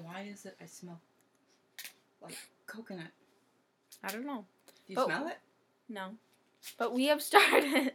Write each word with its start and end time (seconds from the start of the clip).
Why 0.00 0.22
is 0.30 0.46
it 0.46 0.56
I 0.60 0.66
smell 0.66 1.00
like 2.22 2.36
coconut? 2.66 3.08
I 4.02 4.10
don't 4.10 4.24
know. 4.24 4.46
Do 4.86 4.92
you 4.92 4.96
But- 4.96 5.06
smell 5.06 5.28
it? 5.28 5.38
No. 5.88 6.16
But 6.78 6.92
we 6.92 7.06
have 7.06 7.22
started 7.30 7.92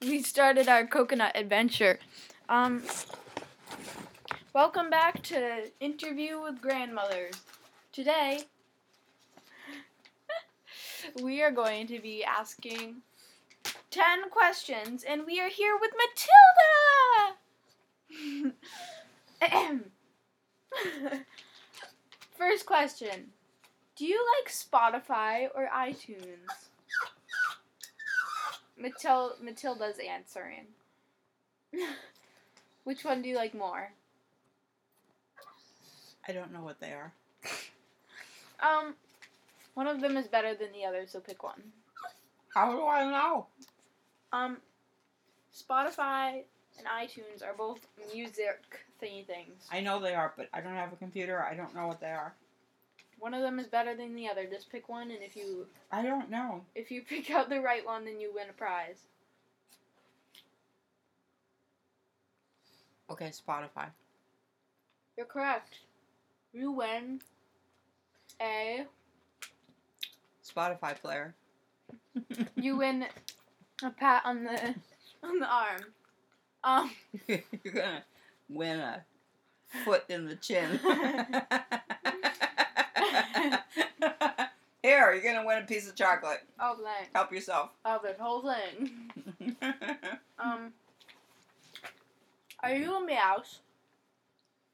we 0.00 0.22
started 0.22 0.68
our 0.68 0.86
coconut 0.86 1.32
adventure. 1.34 1.98
Um 2.48 2.82
Welcome 4.54 4.90
back 4.90 5.22
to 5.24 5.70
Interview 5.80 6.38
with 6.42 6.60
Grandmothers. 6.60 7.36
Today 7.92 8.40
we 11.22 11.42
are 11.42 11.50
going 11.50 11.86
to 11.86 11.98
be 12.00 12.22
asking 12.22 12.96
10 13.90 14.28
questions 14.28 15.04
and 15.04 15.24
we 15.24 15.40
are 15.40 15.48
here 15.48 15.78
with 15.80 15.92
Matilda. 18.20 18.52
First 22.36 22.66
question. 22.66 23.32
Do 23.96 24.04
you 24.06 24.24
like 24.40 24.52
Spotify 24.52 25.48
or 25.54 25.68
iTunes? 25.74 26.48
Matil- 28.80 29.40
Matilda's 29.40 29.98
answering. 29.98 30.66
Which 32.84 33.04
one 33.04 33.22
do 33.22 33.28
you 33.28 33.36
like 33.36 33.54
more? 33.54 33.92
I 36.26 36.32
don't 36.32 36.52
know 36.52 36.62
what 36.62 36.80
they 36.80 36.92
are. 36.92 37.12
Um, 38.62 38.94
one 39.74 39.88
of 39.88 40.00
them 40.00 40.16
is 40.16 40.28
better 40.28 40.54
than 40.54 40.70
the 40.72 40.84
other, 40.84 41.04
so 41.08 41.18
pick 41.18 41.42
one. 41.42 41.60
How 42.54 42.70
do 42.70 42.86
I 42.86 43.10
know? 43.10 43.46
Um, 44.32 44.58
Spotify 45.52 46.42
and 46.78 46.86
iTunes 46.86 47.42
are 47.46 47.54
both 47.56 47.80
music 48.12 48.60
thingy 49.02 49.26
things. 49.26 49.66
I 49.70 49.80
know 49.80 50.00
they 50.00 50.14
are, 50.14 50.32
but 50.36 50.48
I 50.52 50.60
don't 50.60 50.74
have 50.74 50.92
a 50.92 50.96
computer. 50.96 51.42
I 51.42 51.54
don't 51.54 51.74
know 51.74 51.86
what 51.86 52.00
they 52.00 52.10
are. 52.10 52.34
One 53.18 53.34
of 53.34 53.42
them 53.42 53.58
is 53.58 53.66
better 53.68 53.94
than 53.94 54.14
the 54.14 54.28
other. 54.28 54.46
Just 54.46 54.70
pick 54.70 54.88
one, 54.88 55.10
and 55.10 55.22
if 55.22 55.36
you 55.36 55.66
I 55.90 56.02
don't 56.02 56.30
know. 56.30 56.64
if 56.74 56.90
you 56.90 57.02
pick 57.08 57.30
out 57.30 57.48
the 57.48 57.60
right 57.60 57.84
one, 57.86 58.04
then 58.04 58.20
you 58.20 58.32
win 58.34 58.48
a 58.50 58.52
prize. 58.52 59.06
Okay, 63.10 63.30
Spotify. 63.30 63.88
You're 65.16 65.26
correct. 65.26 65.78
You 66.52 66.72
win 66.72 67.20
a 68.40 68.86
Spotify 70.44 70.98
player. 71.00 71.34
you 72.56 72.76
win 72.76 73.06
a 73.82 73.90
pat 73.90 74.22
on 74.24 74.44
the 74.44 74.74
on 75.22 75.38
the 75.38 75.46
arm. 75.46 75.82
Um, 76.64 76.90
You're 77.26 77.74
gonna 77.74 78.04
win 78.48 78.78
a 78.80 79.04
foot 79.84 80.04
in 80.08 80.26
the 80.26 80.36
chin. 80.36 80.78
Here, 84.82 85.14
you're 85.14 85.22
gonna 85.22 85.46
win 85.46 85.58
a 85.62 85.66
piece 85.66 85.88
of 85.88 85.94
chocolate. 85.94 86.40
oh 86.58 86.74
blank. 86.76 87.08
Help 87.14 87.32
yourself. 87.32 87.70
Oh, 87.84 88.00
this 88.02 88.18
whole 88.18 88.42
thing. 88.42 88.90
Um, 90.40 90.72
are 92.60 92.74
you 92.74 92.96
a 92.96 93.06
meows? 93.06 93.60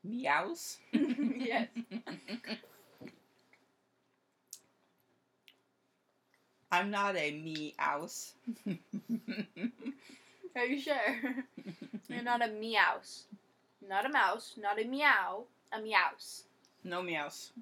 Meows. 0.03 0.79
Yes. 0.93 1.69
I'm 6.71 6.91
not 6.91 7.17
a 7.17 7.31
meows. 7.33 8.33
Are 10.57 10.65
you 10.65 10.81
sure? 10.81 10.95
You're 12.09 12.23
not 12.23 12.47
a 12.47 12.49
meows. 12.49 13.25
Not 13.87 14.07
a 14.07 14.09
mouse. 14.09 14.55
Not 14.61 14.81
a 14.81 14.85
meow. 14.85 15.45
A 15.73 15.81
meows. 15.81 16.45
no 16.85 17.03
meows. 17.03 17.53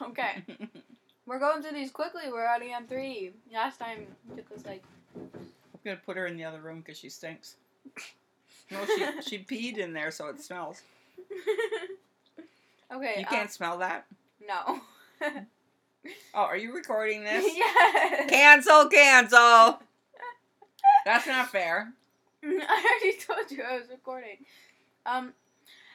Okay. 0.00 0.42
We're 1.26 1.38
going 1.38 1.62
through 1.62 1.72
these 1.72 1.90
quickly. 1.90 2.22
We're 2.30 2.46
already 2.46 2.72
on 2.72 2.86
three. 2.86 3.32
Last 3.52 3.78
time 3.78 4.06
it 4.30 4.36
took 4.36 4.58
us 4.58 4.66
like. 4.66 4.82
I'm 5.14 5.80
gonna 5.84 6.00
put 6.04 6.16
her 6.16 6.26
in 6.26 6.36
the 6.36 6.44
other 6.44 6.60
room 6.60 6.80
because 6.80 6.98
she 6.98 7.08
stinks. 7.08 7.56
No, 8.70 8.84
she 8.86 9.22
she 9.22 9.38
peed 9.38 9.78
in 9.78 9.92
there, 9.92 10.10
so 10.10 10.28
it 10.28 10.40
smells. 10.40 10.82
okay. 12.92 13.14
You 13.18 13.26
um, 13.26 13.30
can't 13.30 13.52
smell 13.52 13.78
that. 13.78 14.06
no. 14.46 14.80
Oh, 16.34 16.40
are 16.40 16.56
you 16.56 16.74
recording 16.74 17.22
this? 17.22 17.44
yes. 17.56 18.28
Cancel, 18.28 18.88
cancel. 18.88 19.78
That's 21.04 21.26
not 21.26 21.50
fair. 21.50 21.92
I 22.44 22.98
already 23.02 23.18
told 23.18 23.50
you 23.50 23.62
I 23.62 23.78
was 23.78 23.88
recording. 23.88 24.38
Um, 25.06 25.34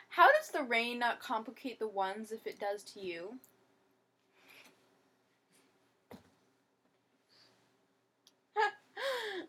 how 0.10 0.28
does 0.32 0.52
the 0.52 0.64
rain 0.64 1.00
not 1.00 1.22
complicate 1.22 1.80
the 1.80 1.88
ones 1.88 2.32
if 2.32 2.48
it 2.48 2.60
does 2.60 2.84
to 2.94 3.00
you? 3.02 3.40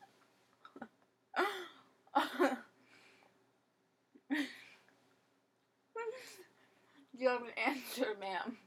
Do 7.17 7.23
you 7.23 7.29
have 7.29 7.43
an 7.43 7.51
answer, 7.57 8.15
ma'am? 8.21 8.59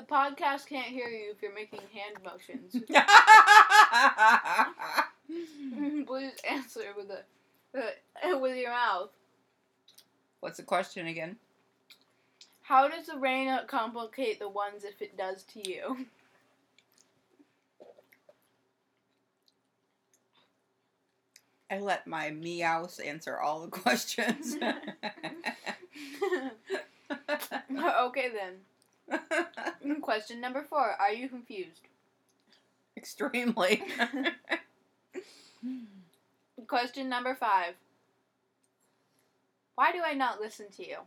The 0.00 0.06
podcast 0.06 0.66
can't 0.66 0.86
hear 0.86 1.08
you 1.08 1.30
if 1.30 1.42
you're 1.42 1.52
making 1.52 1.82
hand 1.92 2.16
motions. 2.24 2.74
Please 6.06 6.32
answer 6.48 6.94
with 6.96 7.10
a 7.10 7.22
uh, 7.76 7.90
with 8.38 8.56
your 8.56 8.70
mouth. 8.70 9.10
What's 10.40 10.56
the 10.56 10.62
question 10.62 11.06
again? 11.06 11.36
How 12.62 12.88
does 12.88 13.08
the 13.08 13.18
rain 13.18 13.54
complicate 13.66 14.38
the 14.38 14.48
ones 14.48 14.84
if 14.84 15.02
it 15.02 15.18
does 15.18 15.42
to 15.52 15.68
you? 15.68 16.06
I 21.70 21.78
let 21.78 22.06
my 22.06 22.30
meows 22.30 23.00
answer 23.00 23.38
all 23.38 23.60
the 23.60 23.68
questions. 23.68 24.56
okay 27.70 28.30
then. 28.30 28.60
Question 30.02 30.40
number 30.40 30.64
four: 30.68 30.94
Are 31.00 31.12
you 31.12 31.28
confused? 31.28 31.82
Extremely. 32.96 33.82
Question 36.66 37.08
number 37.08 37.34
five: 37.34 37.74
Why 39.74 39.92
do 39.92 40.00
I 40.04 40.14
not 40.14 40.40
listen 40.40 40.66
to 40.76 40.86
you? 40.88 40.98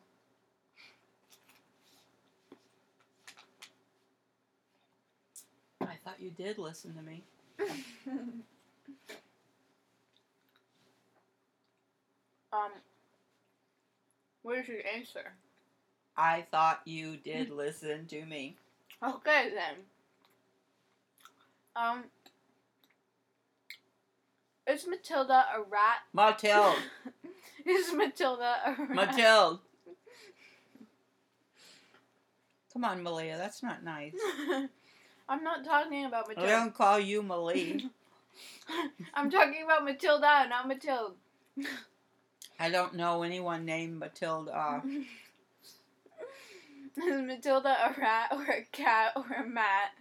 I 5.81 5.95
thought 6.03 6.19
you 6.19 6.31
did 6.31 6.57
listen 6.57 6.93
to 6.95 7.01
me. 7.01 7.23
um. 12.53 12.71
What 14.43 14.59
is 14.59 14.67
your 14.67 14.79
answer? 14.85 15.33
I 16.15 16.45
thought 16.51 16.81
you 16.85 17.17
did 17.17 17.49
listen 17.49 18.05
to 18.07 18.25
me. 18.25 18.55
Okay 19.03 19.51
then. 19.53 19.75
Um. 21.75 22.03
Is 24.65 24.87
Matilda 24.87 25.45
a 25.55 25.61
rat? 25.61 25.99
Matilda. 26.13 26.77
is 27.65 27.93
Matilda 27.93 28.55
a 28.65 28.75
rat? 28.79 28.89
Matilde. 28.89 29.59
Come 32.71 32.85
on, 32.85 33.03
Malia. 33.03 33.37
That's 33.37 33.61
not 33.61 33.83
nice. 33.83 34.13
I'm 35.29 35.43
not 35.43 35.63
talking 35.63 36.05
about 36.05 36.27
Matilda. 36.27 36.47
I 36.47 36.51
don't 36.51 36.73
call 36.73 36.99
you 36.99 37.21
Malie. 37.21 37.89
I'm 39.13 39.29
talking 39.29 39.63
about 39.63 39.83
Matilda, 39.85 40.47
not 40.49 40.67
Matilda. 40.67 41.13
I 42.59 42.69
don't 42.69 42.95
know 42.95 43.23
anyone 43.23 43.65
named 43.65 43.99
Matilda. 43.99 44.81
Is 46.95 47.21
Matilda 47.21 47.69
a 47.69 47.99
rat 47.99 48.29
or 48.31 48.43
a 48.43 48.67
cat 48.71 49.13
or 49.15 49.25
a 49.25 49.47
mat? 49.47 49.91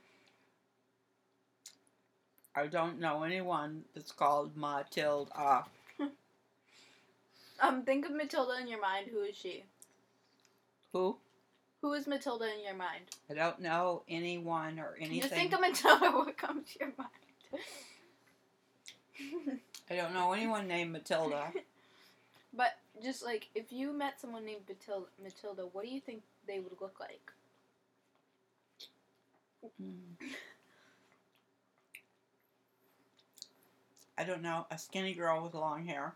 I 2.54 2.66
don't 2.66 3.00
know 3.00 3.22
anyone 3.22 3.84
that's 3.94 4.12
called 4.12 4.56
Matilda. 4.56 5.64
Um, 7.60 7.84
think 7.84 8.06
of 8.06 8.12
Matilda 8.12 8.60
in 8.60 8.66
your 8.66 8.80
mind. 8.80 9.06
Who 9.12 9.20
is 9.20 9.36
she? 9.36 9.62
Who? 10.92 11.16
Who 11.80 11.92
is 11.92 12.08
Matilda 12.08 12.46
in 12.46 12.64
your 12.64 12.74
mind? 12.74 13.04
I 13.30 13.34
don't 13.34 13.60
know 13.60 14.02
anyone 14.08 14.80
or 14.80 14.96
anything. 14.98 15.20
Just 15.20 15.34
think 15.34 15.52
of 15.52 15.60
Matilda. 15.60 16.10
What 16.12 16.36
comes 16.36 16.72
to 16.72 16.78
your 16.80 16.92
mind? 16.98 17.62
I 19.88 19.94
don't 19.94 20.12
know 20.12 20.32
anyone 20.32 20.66
named 20.66 20.90
Matilda. 20.90 21.52
but 22.52 22.78
just 23.00 23.24
like 23.24 23.48
if 23.54 23.72
you 23.72 23.92
met 23.92 24.20
someone 24.20 24.44
named 24.44 24.62
Matilda, 24.68 25.06
Matilda, 25.22 25.62
what 25.72 25.84
do 25.84 25.90
you 25.90 26.00
think 26.00 26.22
they 26.46 26.60
would 26.60 26.80
look 26.80 26.98
like? 27.00 27.32
Hmm. 29.80 30.26
I 34.18 34.24
don't 34.24 34.42
know. 34.42 34.66
A 34.70 34.78
skinny 34.78 35.14
girl 35.14 35.42
with 35.42 35.54
long 35.54 35.86
hair. 35.86 36.14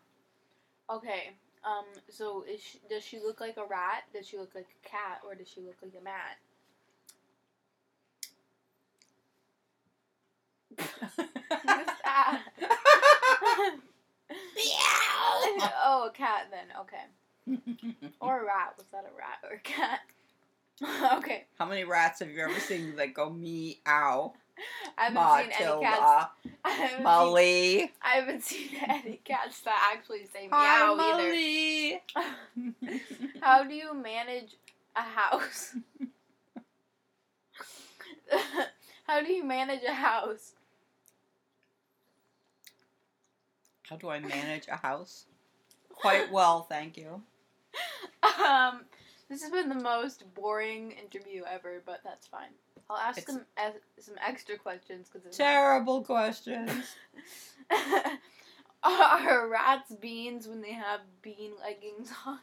Okay. 0.90 1.31
Um. 1.64 1.84
So 2.11 2.44
is 2.49 2.61
she, 2.61 2.81
does 2.90 3.02
she 3.05 3.19
look 3.19 3.40
like 3.40 3.56
a 3.56 3.64
rat? 3.64 4.05
Does 4.12 4.26
she 4.26 4.37
look 4.38 4.55
like 4.55 4.67
a 4.84 4.88
cat, 4.88 5.22
or 5.26 5.34
does 5.34 5.49
she 5.49 5.61
look 5.61 5.76
like 5.82 5.94
a 5.99 6.05
mat? 6.05 6.37
What's 11.64 12.02
that? 12.05 12.43
oh, 15.84 16.08
a 16.08 16.12
cat 16.12 16.49
then. 16.50 16.67
Okay. 16.81 17.06
Or 18.20 18.40
a 18.40 18.44
rat. 18.44 18.75
Was 18.76 18.87
that 18.93 19.05
a 19.05 19.17
rat 19.17 19.38
or 19.44 19.56
a 19.56 19.61
cat? 19.61 20.00
okay. 21.19 21.44
How 21.58 21.67
many 21.67 21.84
rats 21.84 22.20
have 22.20 22.31
you 22.31 22.40
ever 22.40 22.58
seen 22.61 22.96
that 22.96 23.14
go 23.14 23.31
meow? 23.31 24.32
I 24.99 25.11
haven't 25.11 25.52
seen 25.55 25.69
any 25.69 25.82
cats. 25.82 26.31
I 26.64 26.70
haven't, 26.70 26.96
seen, 26.96 27.02
Molly. 27.05 27.93
I 28.02 28.14
haven't 28.17 28.43
seen 28.43 28.70
any 28.88 29.20
cats 29.25 29.61
that 29.61 29.93
actually 29.94 30.26
say 30.32 30.49
Hi, 30.50 30.94
meow 30.94 32.00
either. 32.17 33.00
How 33.43 33.64
do 33.64 33.75
you 33.75 33.94
manage 33.94 34.56
a 34.96 35.02
house? 35.02 35.76
How 39.06 39.20
do 39.20 39.32
you 39.32 39.44
manage 39.44 39.82
a 39.88 39.94
house? 39.94 40.52
How 43.88 43.96
do 43.96 44.08
I 44.08 44.18
manage 44.20 44.66
a 44.68 44.76
house? 44.76 45.26
Quite 45.94 46.30
well, 46.30 46.62
thank 46.64 46.96
you. 46.96 47.22
Um, 48.44 48.80
this 49.28 49.42
has 49.42 49.50
been 49.50 49.68
the 49.68 49.74
most 49.82 50.24
boring 50.34 50.92
interview 50.92 51.42
ever, 51.50 51.82
but 51.86 52.00
that's 52.04 52.26
fine. 52.26 52.50
I'll 52.90 52.96
ask 52.96 53.18
It's- 53.18 53.34
some 53.34 53.44
es- 53.56 54.04
some 54.04 54.14
extra 54.24 54.56
questions 54.58 55.08
because 55.12 55.36
Terrible 55.36 56.02
questions. 56.04 56.96
are 58.82 59.48
rats 59.48 59.92
beans 60.00 60.46
when 60.46 60.60
they 60.60 60.72
have 60.72 61.00
bean 61.22 61.52
leggings 61.60 62.12
on? 62.26 62.38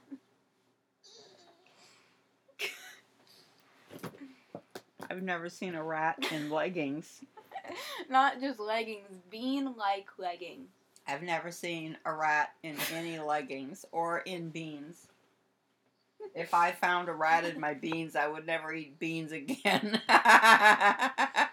I've 5.10 5.22
never 5.22 5.50
seen 5.50 5.76
a 5.76 5.84
rat 5.84 6.18
in 6.32 6.50
leggings. 6.50 7.22
Not 8.10 8.40
just 8.40 8.60
leggings, 8.60 9.18
bean 9.30 9.76
like 9.78 10.08
leggings. 10.18 10.70
I've 11.08 11.24
never 11.24 11.52
seen 11.52 11.98
a 12.06 12.14
rat 12.14 12.54
in 12.64 12.76
any 12.94 13.20
leggings 13.20 13.86
or 13.92 14.20
in 14.20 14.50
beans. 14.50 15.08
If 16.34 16.54
I 16.54 16.72
found 16.72 17.10
a 17.10 17.14
rat 17.14 17.44
in 17.44 17.60
my 17.60 17.74
beans, 17.74 18.16
I 18.16 18.28
would 18.28 18.46
never 18.46 18.74
eat 18.74 18.98
beans 18.98 19.32
again. 19.34 20.02
ah, 20.10 21.52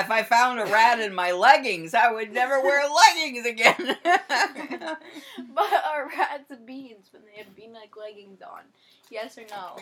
if 0.00 0.10
I 0.10 0.24
found 0.24 0.58
a 0.58 0.66
rat 0.66 0.98
in 1.00 1.14
my 1.14 1.30
leggings, 1.30 1.94
I 1.94 2.10
would 2.10 2.32
never 2.32 2.60
wear 2.60 2.82
leggings 2.88 3.46
again. 3.46 3.96
But 5.54 5.84
are 5.84 6.08
rats 6.08 6.52
beans 6.64 7.08
when 7.12 7.22
they 7.26 7.38
have 7.38 7.54
bean 7.54 7.72
like 7.72 7.96
leggings 7.96 8.40
on? 8.42 8.62
Yes 9.10 9.36
or 9.36 9.44
no? 9.50 9.76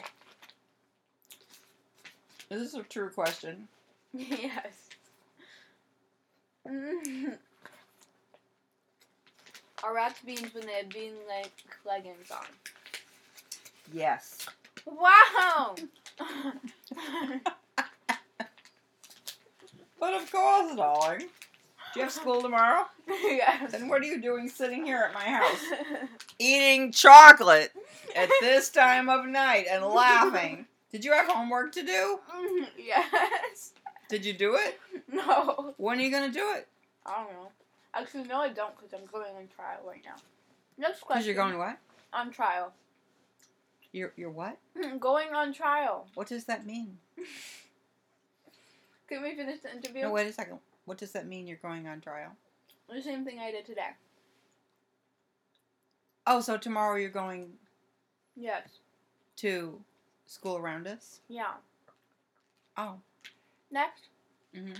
Is 2.50 2.72
this 2.72 2.74
a 2.74 2.82
true 2.82 3.10
question? 3.10 3.68
yes. 4.12 4.89
Mm-hmm. 6.68 7.32
Are 9.82 9.94
rats 9.94 10.20
beans 10.24 10.52
when 10.54 10.66
they 10.66 10.74
have 10.74 10.90
bean 10.90 11.14
like 11.26 11.52
leggings 11.86 12.30
on? 12.30 12.44
Yes. 13.92 14.46
Wow! 14.84 15.74
But 20.00 20.14
of 20.14 20.32
course, 20.32 20.74
darling. 20.74 21.28
Do 21.92 22.00
you 22.00 22.02
have 22.04 22.12
school 22.12 22.40
tomorrow? 22.40 22.86
yes. 23.08 23.72
Then 23.72 23.88
what 23.88 24.00
are 24.00 24.06
you 24.06 24.20
doing 24.20 24.48
sitting 24.48 24.84
here 24.84 25.08
at 25.08 25.12
my 25.12 25.24
house? 25.24 25.62
Eating 26.38 26.90
chocolate 26.90 27.72
at 28.16 28.30
this 28.40 28.70
time 28.70 29.08
of 29.10 29.26
night 29.26 29.66
and 29.70 29.84
laughing. 29.84 30.66
Did 30.92 31.04
you 31.04 31.12
have 31.12 31.26
homework 31.28 31.72
to 31.72 31.82
do? 31.82 32.20
Mm-hmm. 32.34 32.64
yes. 32.78 33.72
Did 34.10 34.24
you 34.24 34.32
do 34.32 34.56
it? 34.56 34.78
No. 35.12 35.74
When 35.76 35.98
are 35.98 36.02
you 36.02 36.10
going 36.10 36.30
to 36.30 36.38
do 36.38 36.52
it? 36.54 36.68
I 37.04 37.24
don't 37.24 37.32
know. 37.32 37.48
Actually, 37.92 38.24
no, 38.24 38.36
I 38.42 38.48
don't 38.50 38.76
because 38.76 38.92
I'm 38.94 39.06
going 39.10 39.34
on 39.34 39.48
trial 39.48 39.80
right 39.84 40.02
now. 40.04 40.14
Next 40.78 41.00
question. 41.00 41.22
Because 41.22 41.26
you're 41.26 41.34
going 41.34 41.58
what? 41.58 41.78
on 42.12 42.30
trial. 42.30 42.72
You're, 43.90 44.12
you're 44.16 44.30
what? 44.30 44.56
Hmm, 44.78 44.98
going 44.98 45.34
on 45.34 45.52
trial. 45.52 46.06
What 46.14 46.28
does 46.28 46.44
that 46.44 46.64
mean? 46.64 46.98
Can 49.08 49.22
we 49.24 49.34
finish 49.34 49.58
the 49.60 49.72
interview? 49.72 50.02
No, 50.02 50.12
wait 50.12 50.28
a 50.28 50.32
second. 50.32 50.60
What 50.84 50.98
does 50.98 51.10
that 51.10 51.26
mean 51.26 51.48
you're 51.48 51.56
going 51.56 51.88
on 51.88 52.00
trial? 52.00 52.30
The 52.88 53.02
same 53.02 53.24
thing 53.24 53.40
I 53.40 53.50
did 53.50 53.66
today. 53.66 53.90
Oh, 56.24 56.40
so 56.40 56.56
tomorrow 56.56 56.94
you're 56.96 57.10
going 57.10 57.54
Yes. 58.36 58.68
to 59.38 59.80
school 60.26 60.56
around 60.56 60.86
us? 60.86 61.18
Yeah. 61.28 61.54
Oh. 62.76 63.00
Next. 63.70 64.08
hmm 64.54 64.72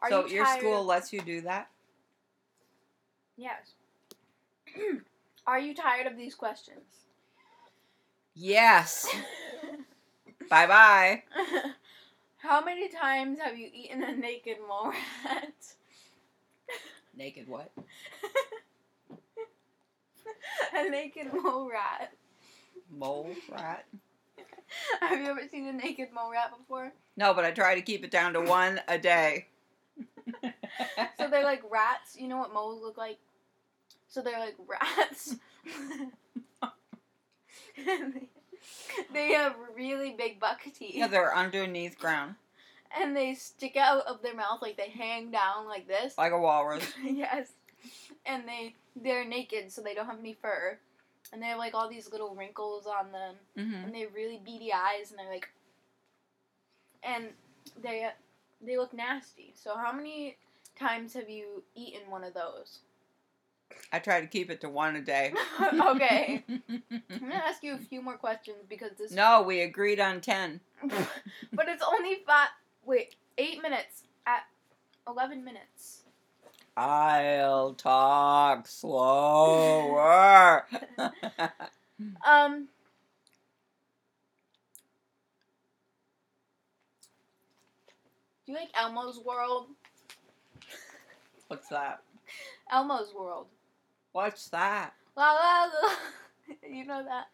Are 0.00 0.08
so 0.08 0.26
you 0.26 0.36
your 0.36 0.46
school 0.46 0.80
of- 0.80 0.86
lets 0.86 1.12
you 1.12 1.20
do 1.20 1.40
that? 1.42 1.68
Yes. 3.36 3.72
Are 5.46 5.58
you 5.58 5.74
tired 5.74 6.06
of 6.06 6.16
these 6.16 6.34
questions? 6.34 6.84
Yes. 8.34 9.06
bye 10.50 10.66
bye. 10.66 11.22
How 12.38 12.64
many 12.64 12.88
times 12.88 13.38
have 13.40 13.56
you 13.58 13.68
eaten 13.72 14.02
a 14.02 14.14
naked 14.16 14.56
mole 14.66 14.92
rat? 15.24 15.54
Naked 17.16 17.48
what? 17.48 17.70
a 20.76 20.90
naked 20.90 21.28
mole 21.32 21.70
rat. 21.70 22.12
Mole 22.90 23.34
rat? 23.50 23.84
Have 25.00 25.18
you 25.20 25.26
ever 25.26 25.42
seen 25.50 25.66
a 25.68 25.72
naked 25.72 26.08
mole 26.12 26.30
rat 26.32 26.52
before? 26.56 26.92
No, 27.16 27.32
but 27.34 27.44
I 27.44 27.50
try 27.50 27.74
to 27.74 27.82
keep 27.82 28.04
it 28.04 28.10
down 28.10 28.32
to 28.34 28.40
one 28.40 28.80
a 28.88 28.98
day. 28.98 29.46
So 31.18 31.28
they're 31.30 31.44
like 31.44 31.62
rats. 31.70 32.16
You 32.18 32.26
know 32.28 32.38
what 32.38 32.52
moles 32.52 32.82
look 32.82 32.98
like? 32.98 33.18
So 34.08 34.20
they're 34.22 34.40
like 34.40 34.56
rats. 34.66 35.36
They, 37.76 38.28
they 39.12 39.32
have 39.32 39.54
really 39.76 40.14
big 40.18 40.40
buck 40.40 40.62
teeth. 40.76 40.94
yeah, 40.94 41.06
they're 41.06 41.34
underneath 41.36 41.98
ground, 41.98 42.34
and 42.98 43.16
they 43.16 43.34
stick 43.34 43.76
out 43.76 44.04
of 44.06 44.22
their 44.22 44.34
mouth 44.34 44.60
like 44.62 44.76
they 44.76 44.88
hang 44.90 45.30
down 45.30 45.66
like 45.66 45.86
this. 45.86 46.18
like 46.18 46.32
a 46.32 46.38
walrus. 46.38 46.84
yes. 47.02 47.48
And 48.26 48.48
they 48.48 48.74
they're 48.96 49.24
naked, 49.24 49.70
so 49.70 49.80
they 49.82 49.94
don't 49.94 50.06
have 50.06 50.18
any 50.18 50.34
fur. 50.34 50.78
And 51.34 51.42
they 51.42 51.48
have 51.48 51.58
like 51.58 51.74
all 51.74 51.88
these 51.88 52.12
little 52.12 52.32
wrinkles 52.36 52.86
on 52.86 53.10
them, 53.10 53.34
hmm 53.56 53.84
and 53.84 53.92
they 53.92 54.02
have 54.02 54.14
really 54.14 54.40
beady 54.44 54.72
eyes, 54.72 55.10
and 55.10 55.18
they're 55.18 55.28
like, 55.28 55.48
and 57.02 57.24
they 57.82 58.08
they 58.64 58.76
look 58.76 58.94
nasty. 58.94 59.52
So 59.56 59.76
how 59.76 59.92
many 59.92 60.36
times 60.78 61.12
have 61.14 61.28
you 61.28 61.64
eaten 61.74 62.08
one 62.08 62.22
of 62.22 62.34
those? 62.34 62.78
I 63.92 63.98
try 63.98 64.20
to 64.20 64.28
keep 64.28 64.48
it 64.48 64.60
to 64.60 64.68
one 64.68 64.94
a 64.94 65.00
day. 65.00 65.34
okay. 65.74 66.44
I'm 66.48 67.02
gonna 67.18 67.34
ask 67.34 67.64
you 67.64 67.74
a 67.74 67.78
few 67.78 68.00
more 68.00 68.16
questions 68.16 68.58
because 68.68 68.92
this. 68.96 69.10
no, 69.10 69.42
we 69.42 69.62
agreed 69.62 69.98
on 69.98 70.20
ten. 70.20 70.60
but 71.52 71.66
it's 71.68 71.82
only 71.82 72.18
five. 72.24 72.50
Wait, 72.86 73.16
eight 73.38 73.60
minutes 73.60 74.04
at 74.24 74.44
eleven 75.08 75.44
minutes. 75.44 76.03
I'll 76.76 77.74
talk 77.74 78.66
slower. 78.66 80.66
Um. 82.26 82.68
Do 88.44 88.52
you 88.52 88.58
like 88.58 88.68
Elmo's 88.74 89.20
World? 89.24 89.68
What's 91.48 91.68
that? 91.68 92.02
Elmo's 92.70 93.14
World. 93.14 93.46
What's 94.12 94.48
that? 94.48 94.92
La 95.16 95.32
la 95.32 95.64
la. 95.66 95.94
You 96.68 96.84
know 96.84 97.02
that? 97.04 97.28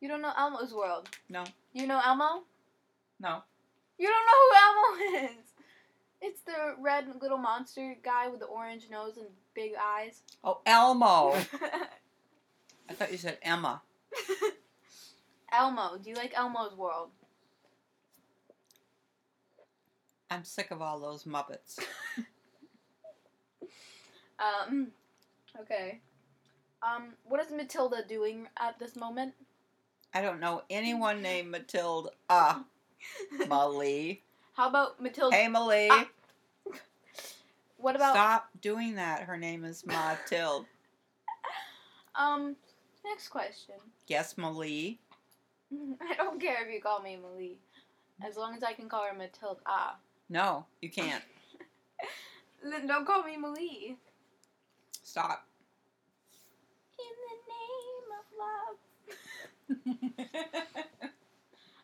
You 0.00 0.08
don't 0.08 0.22
know 0.22 0.32
Elmo's 0.38 0.72
World. 0.72 1.08
No. 1.28 1.44
You 1.74 1.86
know 1.86 2.00
Elmo? 2.06 2.42
No. 3.18 3.42
You 3.98 4.08
don't 4.08 4.26
know 4.26 4.40
who 4.40 5.18
Elmo 5.18 5.26
is. 5.26 5.49
It's 6.22 6.42
the 6.42 6.74
red 6.78 7.06
little 7.20 7.38
monster 7.38 7.96
guy 8.02 8.28
with 8.28 8.40
the 8.40 8.46
orange 8.46 8.88
nose 8.90 9.16
and 9.16 9.28
big 9.54 9.72
eyes. 9.80 10.22
Oh, 10.44 10.60
Elmo. 10.66 11.32
I 12.88 12.92
thought 12.92 13.10
you 13.10 13.18
said 13.18 13.38
Emma. 13.42 13.80
Elmo. 15.52 15.96
Do 16.02 16.10
you 16.10 16.16
like 16.16 16.34
Elmo's 16.36 16.76
World? 16.76 17.10
I'm 20.30 20.44
sick 20.44 20.70
of 20.70 20.82
all 20.82 21.00
those 21.00 21.24
Muppets. 21.24 21.78
Um. 24.40 24.88
Okay. 25.60 26.00
Um. 26.82 27.12
What 27.24 27.44
is 27.44 27.52
Matilda 27.52 28.02
doing 28.08 28.48
at 28.58 28.78
this 28.78 28.96
moment? 28.96 29.34
I 30.14 30.22
don't 30.22 30.40
know 30.40 30.62
anyone 30.70 31.22
named 31.22 31.50
Matilda. 31.50 32.10
Ah, 32.28 32.64
Molly. 33.48 34.22
How 34.54 34.68
about 34.68 35.00
Matilda? 35.00 35.36
Hey, 35.36 35.48
Molly. 35.48 35.88
Ah. 35.90 36.06
what 37.78 37.96
about 37.96 38.14
Stop 38.14 38.48
doing 38.60 38.94
that. 38.96 39.22
Her 39.22 39.36
name 39.36 39.64
is 39.64 39.84
Matilda. 39.86 40.66
um? 42.14 42.56
Next 43.04 43.28
question. 43.28 43.74
Yes, 44.06 44.36
Malie. 44.36 44.98
I 46.00 46.14
don't 46.14 46.40
care 46.40 46.66
if 46.66 46.72
you 46.72 46.80
call 46.80 47.00
me 47.00 47.16
Malie, 47.16 47.58
as 48.26 48.36
long 48.36 48.54
as 48.54 48.62
I 48.62 48.72
can 48.72 48.88
call 48.88 49.04
her 49.04 49.14
Matilda. 49.16 49.60
Ah, 49.66 49.96
No, 50.28 50.66
you 50.82 50.90
can't. 50.90 51.22
then 52.62 52.86
don't 52.86 53.06
call 53.06 53.22
me 53.22 53.36
Malie. 53.36 53.96
Stop. 55.02 55.46
In 56.98 57.14
the 57.26 57.36
name 57.54 58.06
of 58.18 58.24
love. 59.96 60.06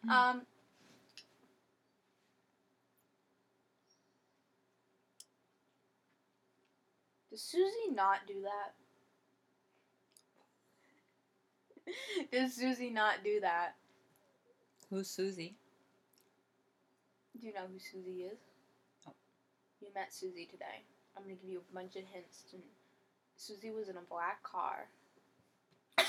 Um. 0.09 0.43
Does 7.37 7.43
Susie 7.43 7.93
not 7.93 8.21
do 8.27 8.45
that? 11.85 12.33
Does 12.33 12.55
Susie 12.55 12.89
not 12.89 13.17
do 13.23 13.41
that? 13.41 13.75
Who's 14.89 15.11
Susie? 15.11 15.55
Do 17.39 17.47
you 17.47 17.53
know 17.53 17.67
who 17.71 17.79
Susie 17.79 18.23
is? 18.23 18.39
No. 19.05 19.13
You 19.83 19.89
met 19.95 20.15
Susie 20.15 20.49
today. 20.51 20.83
I'm 21.15 21.25
gonna 21.25 21.35
give 21.35 21.51
you 21.51 21.59
a 21.59 21.75
bunch 21.75 21.97
of 21.97 22.05
hints. 22.11 22.45
And 22.55 22.63
Susie 23.37 23.71
was 23.71 23.91
in 23.91 23.99
a 23.99 24.09
black 24.09 24.43
car. 24.43 24.89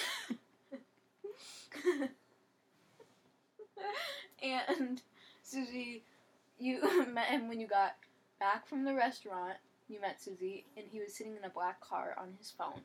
and 4.42 5.02
Susie, 5.44 6.04
you 6.58 6.80
met 7.14 7.28
him 7.28 7.50
when 7.50 7.60
you 7.60 7.68
got 7.68 7.98
back 8.40 8.66
from 8.66 8.86
the 8.86 8.94
restaurant. 8.94 9.58
You 9.90 10.02
met 10.02 10.22
Susie, 10.22 10.66
and 10.76 10.86
he 10.92 11.00
was 11.00 11.14
sitting 11.14 11.38
in 11.38 11.44
a 11.46 11.50
black 11.50 11.80
car 11.82 12.16
on 12.18 12.34
his 12.38 12.52
phone. 12.52 12.82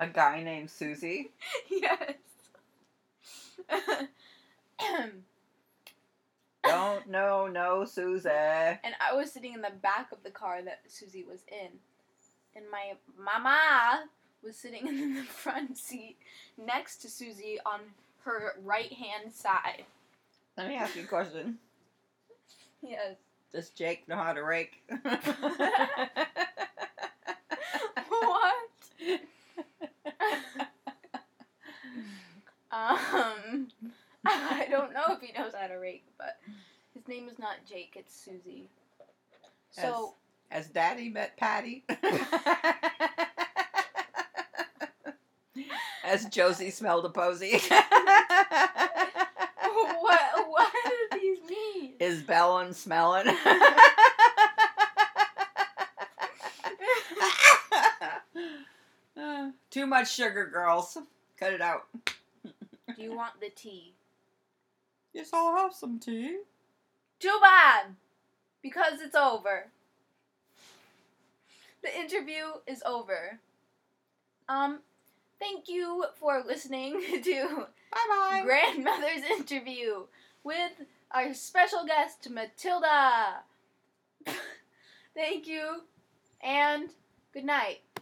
A 0.00 0.06
guy 0.06 0.42
named 0.42 0.70
Susie. 0.70 1.30
yes. 1.70 2.14
Don't 6.64 7.08
know, 7.08 7.46
no, 7.46 7.84
Susie. 7.84 8.28
and 8.30 8.94
I 8.98 9.14
was 9.14 9.30
sitting 9.30 9.52
in 9.52 9.60
the 9.60 9.72
back 9.82 10.10
of 10.12 10.22
the 10.22 10.30
car 10.30 10.62
that 10.62 10.80
Susie 10.88 11.24
was 11.28 11.40
in, 11.48 11.68
and 12.56 12.64
my 12.70 12.94
mama 13.22 14.04
was 14.42 14.56
sitting 14.56 14.86
in 14.88 15.14
the 15.14 15.22
front 15.22 15.76
seat 15.76 16.16
next 16.56 16.98
to 16.98 17.10
Susie 17.10 17.58
on 17.66 17.80
her 18.24 18.54
right 18.64 18.92
hand 18.92 19.32
side. 19.32 19.84
Let 20.56 20.68
me 20.68 20.76
ask 20.76 20.96
you 20.96 21.02
a 21.02 21.06
question. 21.06 21.58
Yes. 22.86 23.16
Does 23.54 23.70
Jake 23.70 24.08
know 24.08 24.16
how 24.16 24.32
to 24.32 24.42
rake? 24.42 24.82
what? 24.88 25.14
Um, 32.72 33.68
I 34.26 34.66
don't 34.68 34.92
know 34.92 35.04
if 35.10 35.20
he 35.20 35.32
knows 35.38 35.52
how 35.56 35.68
to 35.68 35.76
rake, 35.76 36.04
but 36.18 36.40
his 36.94 37.06
name 37.06 37.28
is 37.28 37.38
not 37.38 37.58
Jake. 37.64 37.92
It's 37.94 38.12
Susie. 38.12 38.68
So 39.70 40.16
Has 40.48 40.66
Daddy 40.66 41.08
met 41.08 41.36
Patty? 41.36 41.84
Has 46.02 46.24
Josie 46.24 46.70
smelled 46.70 47.04
a 47.04 47.08
posy? 47.10 47.52
what? 50.00 50.48
What 50.48 50.72
do 50.84 50.96
these 51.20 51.38
mean? 51.48 51.92
Is 52.04 52.20
Bellin 52.22 52.74
smelling? 52.74 53.26
Uh, 59.16 59.48
Too 59.70 59.86
much 59.86 60.12
sugar, 60.14 60.44
girls. 60.52 60.98
Cut 61.40 61.54
it 61.54 61.62
out. 61.62 61.86
Do 62.44 63.02
you 63.02 63.16
want 63.16 63.40
the 63.40 63.48
tea? 63.48 63.94
Yes, 65.14 65.30
I'll 65.32 65.56
have 65.56 65.72
some 65.72 65.98
tea. 65.98 66.40
Too 67.20 67.38
bad, 67.40 67.94
because 68.60 69.00
it's 69.00 69.16
over. 69.16 69.68
The 71.82 71.98
interview 71.98 72.44
is 72.66 72.82
over. 72.84 73.38
Um, 74.46 74.80
thank 75.38 75.70
you 75.70 76.04
for 76.16 76.42
listening 76.46 77.00
to 77.24 77.66
Bye 77.90 78.06
bye. 78.10 78.42
grandmother's 78.44 79.24
interview 79.38 80.02
with 80.42 80.72
our 81.14 81.32
special 81.32 81.86
guest 81.86 82.28
Matilda. 82.28 83.44
Thank 85.14 85.46
you 85.46 85.82
and 86.42 86.90
good 87.32 87.44
night. 87.44 87.83